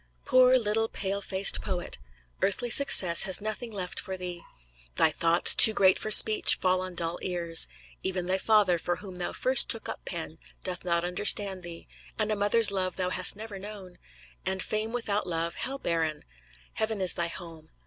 [0.25, 1.99] Poor, little, pale faced poet!
[2.41, 4.41] Earthly success has nothing left for thee!
[4.95, 7.67] Thy thoughts, too great for speech, fall on dull ears.
[8.01, 11.87] Even thy father, for whom thou first took up pen, doth not understand thee!
[12.17, 13.99] and a mother's love thou hast never known.
[14.43, 16.23] And fame without love how barren!
[16.73, 17.69] Heaven is thy home.